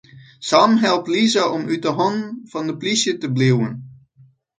Sam 0.49 0.71
helpt 0.83 1.09
Lisa 1.13 1.43
om 1.55 1.63
út 1.73 1.83
'e 1.87 1.91
hannen 1.99 2.23
fan 2.51 2.67
de 2.69 2.73
plysje 2.81 3.11
te 3.17 3.27
bliuwen. 3.35 3.73